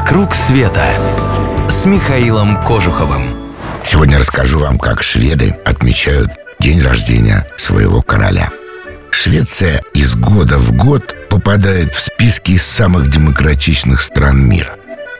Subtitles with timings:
[0.00, 0.82] «Вокруг света»
[1.68, 3.52] с Михаилом Кожуховым.
[3.84, 8.48] Сегодня расскажу вам, как шведы отмечают день рождения своего короля.
[9.10, 14.70] Швеция из года в год попадает в списки самых демократичных стран мира.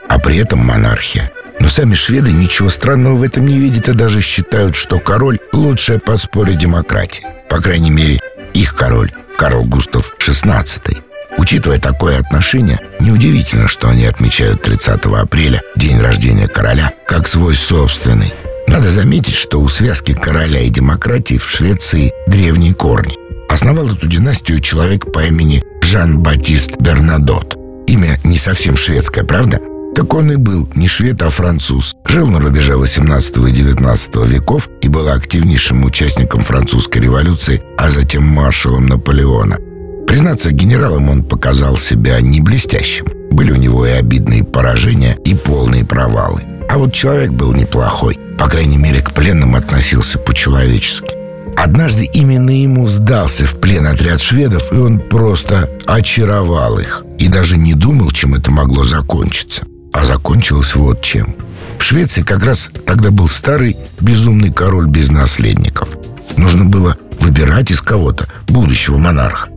[0.09, 1.31] А при этом монархия.
[1.59, 5.99] Но сами шведы ничего странного в этом не видят и даже считают, что король– лучшее
[5.99, 7.23] подспорье демократии.
[7.49, 8.19] По крайней мере,
[8.55, 11.03] их король Карл Густав XVI–
[11.41, 18.31] Учитывая такое отношение, неудивительно, что они отмечают 30 апреля, день рождения короля, как свой собственный.
[18.67, 23.17] Надо заметить, что у связки короля и демократии в Швеции древние корни.
[23.49, 27.57] Основал эту династию человек по имени Жан-Батист Бернадот.
[27.87, 29.59] Имя не совсем шведское, правда?
[29.95, 31.95] Так он и был не швед, а француз.
[32.05, 38.27] Жил на рубеже 18 и 19 веков и был активнейшим участником французской революции, а затем
[38.27, 39.57] маршалом Наполеона–
[40.11, 43.05] Признаться, генералом он показал себя не блестящим.
[43.31, 46.41] Были у него и обидные поражения, и полные провалы.
[46.67, 48.19] А вот человек был неплохой.
[48.37, 51.07] По крайней мере, к пленным относился по-человечески.
[51.55, 57.05] Однажды именно ему сдался в плен отряд шведов, и он просто очаровал их.
[57.17, 59.61] И даже не думал, чем это могло закончиться.
[59.93, 61.37] А закончилось вот чем.
[61.79, 65.87] В Швеции как раз тогда был старый безумный король без наследников.
[66.35, 69.47] Нужно было выбирать из кого-то будущего монарха.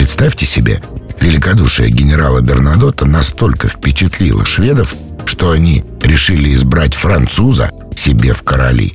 [0.00, 0.80] Представьте себе,
[1.20, 4.94] великодушие генерала Бернадота настолько впечатлило шведов,
[5.26, 8.94] что они решили избрать француза себе в короли.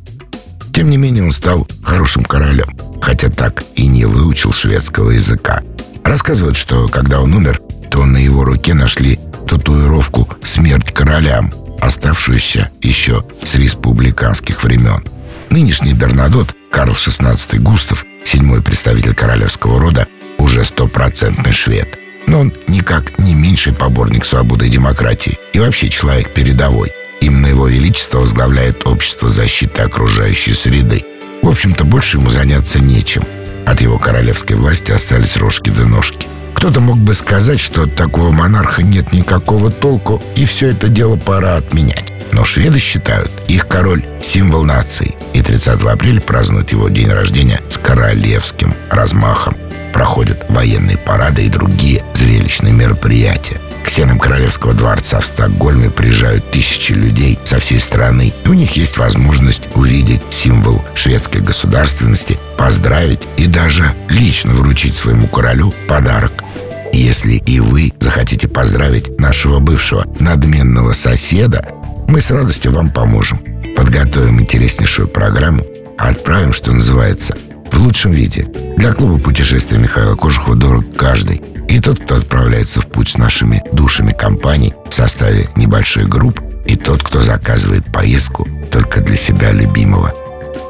[0.74, 2.66] Тем не менее он стал хорошим королем,
[3.04, 5.62] хотя так и не выучил шведского языка.
[6.04, 7.60] Рассказывают, что когда он умер,
[7.92, 15.06] то на его руке нашли татуировку «Смерть королям», оставшуюся еще с республиканских времен.
[15.52, 22.00] Нынешний Бернадот, Карл XVI Густав, седьмой представитель королевского рода, уже стопроцентный швед.
[22.28, 25.38] Но он никак не меньший поборник свободы и демократии.
[25.54, 26.92] И вообще человек передовой.
[27.22, 31.04] Именно его величество возглавляет общество защиты окружающей среды.
[31.42, 33.24] В общем-то, больше ему заняться нечем.
[33.66, 36.28] От его королевской власти остались рожки да ножки.
[36.54, 41.18] Кто-то мог бы сказать, что от такого монарха нет никакого толку, и все это дело
[41.18, 42.12] пора отменять.
[42.32, 47.78] Но шведы считают, их король– символ нации, и 30 апреля празднуют его день рождения с
[47.78, 49.56] королевским размахом
[49.96, 53.62] проходят военные парады и другие зрелищные мероприятия.
[53.82, 58.34] К стенам Королевского дворца в Стокгольме приезжают тысячи людей со всей страны.
[58.44, 65.28] И у них есть возможность увидеть символ шведской государственности, поздравить и даже лично вручить своему
[65.28, 66.44] королю подарок.
[66.92, 71.70] Если и вы захотите поздравить нашего бывшего надменного соседа,
[72.10, 73.40] мы с радостью вам поможем.
[73.78, 75.64] Подготовим интереснейшую программу,
[75.98, 77.38] отправим, что называется,
[77.76, 78.48] в лучшем виде.
[78.78, 81.42] Для клуба путешествия Михаила Кожухова дорог каждый.
[81.68, 86.76] И тот, кто отправляется в путь с нашими душами компаний в составе небольшой групп, и
[86.76, 90.14] тот, кто заказывает поездку только для себя любимого.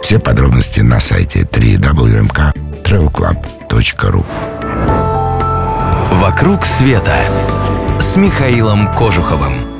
[0.04, 4.26] Все подробности на сайте www.travelclub.ru
[6.12, 7.16] «Вокруг света»
[8.00, 9.75] с Михаилом Кожуховым.